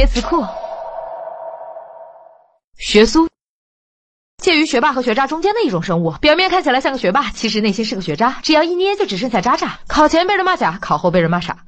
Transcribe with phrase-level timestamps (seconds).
[0.00, 0.42] 叠词库
[2.78, 3.28] 学苏
[4.42, 6.12] 介于学霸和学渣中间的一种生物。
[6.22, 9.78] 表面看起来像个学霸其实内心是个学渣只要一捏就只剩下渣渣。
[9.86, 11.58] 考前被人骂假考后被人骂傻。